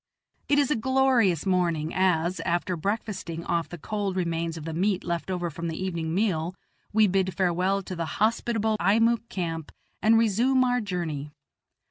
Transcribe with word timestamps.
It 0.49 0.57
is 0.57 0.71
a 0.71 0.75
glorious 0.75 1.45
morning 1.45 1.93
as, 1.93 2.39
after 2.39 2.75
breakfasting 2.75 3.45
off 3.45 3.69
the 3.69 3.77
cold 3.77 4.15
remains 4.15 4.57
of 4.57 4.65
the 4.65 4.73
meat 4.73 5.03
left 5.03 5.29
over 5.29 5.51
from 5.51 5.67
the 5.67 5.77
evening 5.79 6.15
meal, 6.15 6.55
we 6.91 7.05
bid 7.05 7.35
farewell 7.35 7.83
to 7.83 7.95
the 7.95 8.05
hospitable 8.17 8.77
Eimuek 8.79 9.29
camp 9.29 9.71
and 10.01 10.17
resume 10.17 10.63
our 10.63 10.81
journey. 10.81 11.29